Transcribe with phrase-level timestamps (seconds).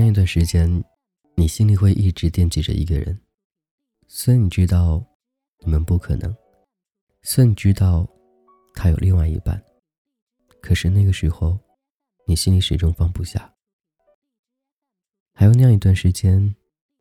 [0.00, 0.84] 那一段时间，
[1.34, 3.20] 你心里会一直惦记着一个人，
[4.06, 5.04] 虽然你知道
[5.58, 6.32] 你们不可能，
[7.22, 8.08] 虽然你知道
[8.74, 9.60] 他有另外一半，
[10.62, 11.58] 可是那个时候，
[12.28, 13.52] 你心里始终放不下。
[15.34, 16.54] 还有那样一段时间，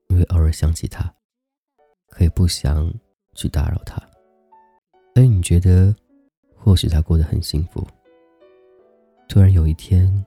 [0.07, 1.13] 你会偶尔想起他，
[2.07, 2.91] 可以不想
[3.35, 4.01] 去打扰他，
[5.13, 5.95] 而你觉得
[6.55, 7.87] 或许他过得很幸福。
[9.29, 10.25] 突然有一天，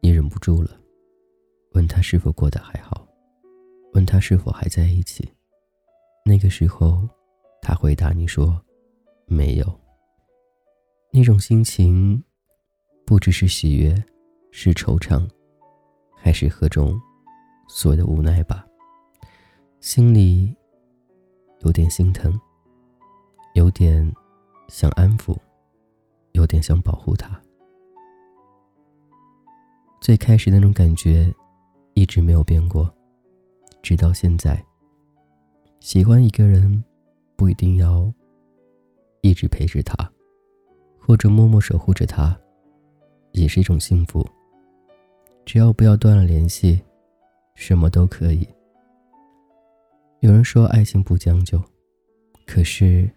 [0.00, 0.79] 你忍不住了，
[1.72, 3.06] 问他是否过得还好，
[3.94, 5.28] 问他是否还在一起。
[6.24, 7.08] 那个时候，
[7.62, 8.60] 他回答你说
[9.26, 9.80] ：“没有。”
[11.12, 12.22] 那种心情，
[13.04, 13.94] 不知是喜悦，
[14.50, 15.28] 是惆怅，
[16.16, 17.00] 还是何种？
[17.72, 18.66] 所谓的无奈吧，
[19.78, 20.52] 心里
[21.60, 22.36] 有点心疼，
[23.54, 24.12] 有点
[24.66, 25.38] 想安抚，
[26.32, 27.40] 有点想保护他。
[30.00, 31.32] 最开始那种感觉
[32.00, 32.90] 一直没有变过，
[33.82, 34.58] 直到现在。
[35.80, 36.82] 喜欢一个人，
[37.36, 38.10] 不一定要
[39.20, 40.10] 一直陪着他，
[40.98, 42.34] 或者默默守护着他，
[43.32, 44.26] 也是一种幸福。
[45.44, 46.80] 只要不要断了联系。
[47.54, 48.48] 什么都可以。
[50.20, 51.62] 有人说爱情不将就，
[52.46, 53.10] 可是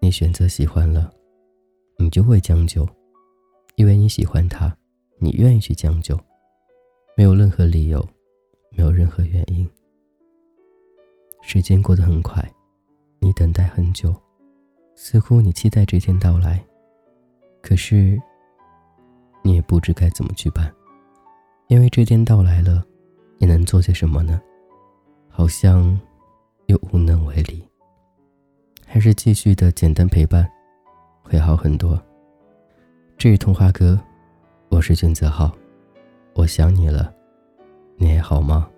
[0.00, 1.12] 你选择喜欢了，
[1.96, 2.84] 你就会将就，
[3.76, 4.76] 因为你喜欢他，
[5.20, 6.18] 你愿意去将就，
[7.16, 8.04] 没有任何理由，
[8.74, 9.68] 没有任何原因。
[11.42, 12.42] 时间过得很快，
[13.18, 14.14] 你等待很久，
[14.94, 16.64] 似乎你期待这天到来，
[17.62, 18.20] 可是
[19.42, 20.72] 你也不知该怎么去办，
[21.68, 22.84] 因为这天到来了。
[23.36, 24.40] 你能做些什么呢？
[25.28, 26.00] 好像
[26.66, 27.62] 又无能为力。
[28.86, 30.50] 还是继续的简单陪伴，
[31.22, 32.00] 会好很多。
[33.18, 34.00] 这是童话哥，
[34.70, 35.54] 我是君子浩，
[36.34, 37.13] 我想你了，
[37.96, 38.68] 你还好吗？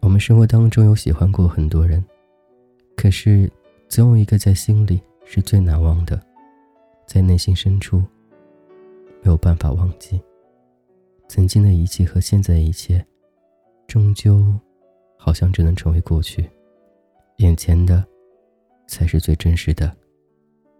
[0.00, 2.04] 我们生活当中有喜欢过很多人，
[2.96, 3.50] 可是
[3.88, 6.20] 总有一个在心里是最难忘的，
[7.06, 7.98] 在内心深处
[9.22, 10.20] 没有办法忘记
[11.28, 13.04] 曾经的一切和现在的一切。
[13.86, 14.52] 终究，
[15.18, 16.48] 好像只能成为过去。
[17.38, 18.04] 眼前的，
[18.86, 19.94] 才是最真实的。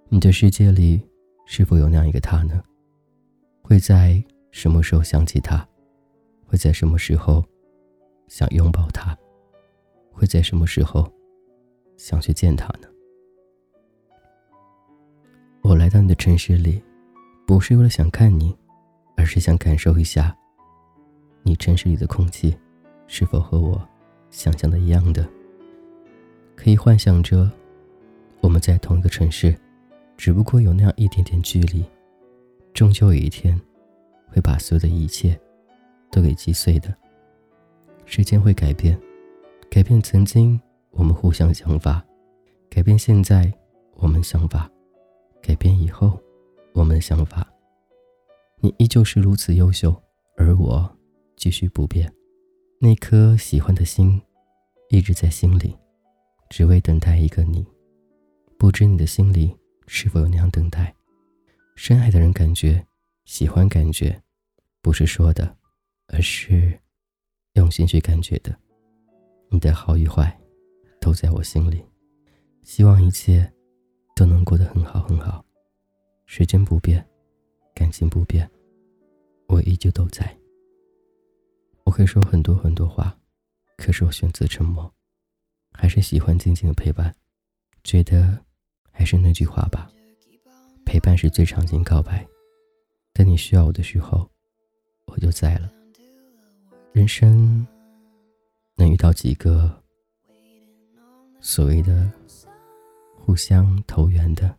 [0.09, 1.01] 你的世界里，
[1.47, 2.62] 是否有那样一个他呢？
[3.62, 5.67] 会在什么时候想起他？
[6.55, 7.45] 会在什么时候
[8.29, 9.19] 想拥抱他？
[10.13, 11.13] 会在什么时候
[11.97, 12.87] 想去见他呢？
[15.63, 16.81] 我来到你的城市里，
[17.45, 18.57] 不是为了想看你，
[19.17, 20.33] 而是想感受一下
[21.43, 22.57] 你城市里的空气。
[23.09, 23.89] 是否和我
[24.31, 25.29] 想象的一样的？
[26.55, 27.51] 可以幻想着
[28.41, 29.59] 我们在同一个城市，
[30.17, 31.85] 只不过有那样一点点距离，
[32.73, 33.61] 终究有一天
[34.29, 35.37] 会把所有的一切
[36.15, 36.95] 都给击碎的。
[38.07, 38.97] 时间会改变，
[39.69, 40.61] 改变曾经
[40.93, 42.05] 我们互相想法，
[42.71, 43.53] 改变现在
[43.95, 44.71] 我们想法，
[45.43, 46.17] 改变以后
[46.73, 47.45] 我们想法。
[48.61, 49.93] 你依旧是如此优秀，
[50.37, 50.89] 而我
[51.37, 52.13] 继续不变。
[52.79, 54.23] 那颗喜欢的心，
[54.91, 55.77] 一直在心里，
[56.49, 57.67] 只为等待一个你。
[58.57, 59.53] 不知你的心里
[59.89, 60.95] 是否有那样等待？
[61.75, 62.87] 深爱的人感觉，
[63.25, 64.23] 喜欢感觉，
[64.81, 65.57] 不是说的，
[66.09, 66.79] 而是
[67.55, 68.55] 用心去感觉的。
[69.49, 70.37] 你的好与坏，
[71.01, 71.85] 都在我心里。
[72.63, 73.51] 希望一切
[74.17, 75.45] 都能过得很好很好。
[76.27, 77.07] 时间不变，
[77.75, 78.51] 感情不变，
[79.49, 80.37] 我依旧都在。
[81.85, 83.17] 我可以说很多很多话，
[83.77, 84.91] 可是我选择沉默，
[85.73, 87.15] 还是喜欢静静的陪伴。
[87.85, 88.43] 觉得
[88.91, 89.91] 还是那句话吧，
[90.87, 92.27] 陪伴是最长情告白。
[93.13, 94.29] 等你需要我的时候，
[95.05, 95.71] 我就在了。
[96.94, 97.66] 人生
[98.77, 99.82] 能遇到几个
[101.41, 102.09] 所谓的
[103.19, 104.56] 互相投缘的，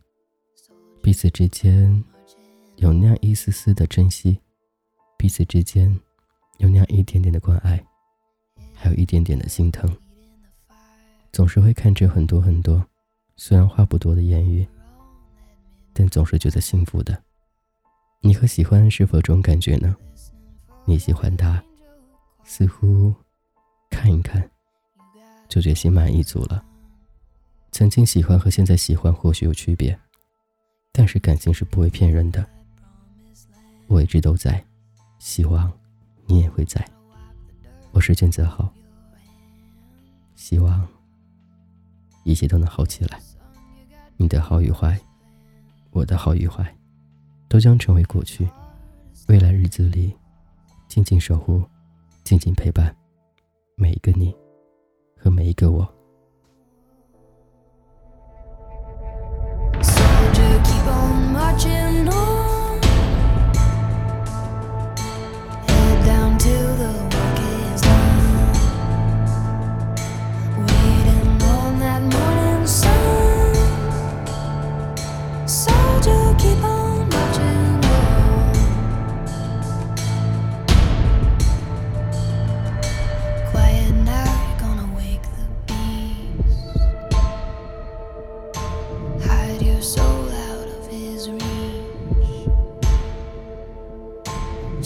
[1.02, 2.04] 彼此之间
[2.76, 4.38] 有那样一丝丝的珍惜，
[5.16, 5.98] 彼此之间。
[6.58, 7.82] 有那样一点点的关爱，
[8.74, 9.90] 还有一点点的心疼，
[11.30, 12.82] 总是会看着很多很多，
[13.36, 14.66] 虽然话不多的言语，
[15.92, 17.22] 但总是觉得幸福的。
[18.20, 19.94] 你和喜欢是否这种感觉呢？
[20.86, 21.62] 你喜欢他，
[22.46, 23.12] 似乎
[23.90, 24.48] 看一看
[25.48, 26.64] 就觉心满意足了。
[27.72, 29.98] 曾经喜欢和现在喜欢或许有区别，
[30.92, 32.46] 但是感情是不会骗人的。
[33.88, 34.64] 我一直都在，
[35.18, 35.70] 希望。
[36.28, 36.84] 你也会在，
[37.92, 38.68] 我是俊泽浩，
[40.34, 40.84] 希望
[42.24, 43.20] 一切都能好起来。
[44.16, 45.00] 你的好与坏，
[45.92, 46.76] 我的好与坏，
[47.48, 48.48] 都将成为过去。
[49.28, 50.16] 未来日子里，
[50.88, 51.62] 静静守护，
[52.26, 52.92] 静静陪伴
[53.76, 54.34] 每一个你
[55.16, 55.95] 和每一个我。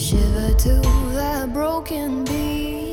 [0.01, 0.81] Shiver to
[1.13, 2.90] that broken beat.